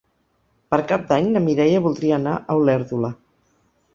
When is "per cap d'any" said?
0.73-1.27